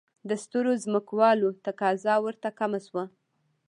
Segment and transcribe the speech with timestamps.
[0.29, 3.03] د سترو ځمکوالو تقاضا ورته کمه شوه.